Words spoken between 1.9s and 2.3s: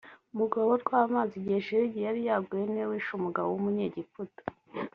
yari